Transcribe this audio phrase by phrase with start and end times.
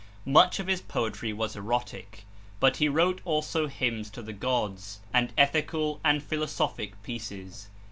[0.25, 2.25] Much of his poetry was erotic;
[2.59, 7.69] but he wrote also hymns to the gods, and ethical and philosophic pieces.